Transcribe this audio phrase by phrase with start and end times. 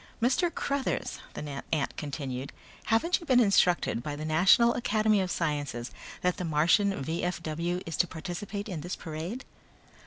[0.19, 0.51] "Mr.
[0.51, 2.51] Cruthers," the ant continued,
[2.85, 5.91] "haven't you been instructed by the National Academy of Sciences
[6.23, 7.81] that the Martian V.F.W.
[7.85, 9.45] is to participate in this parade?"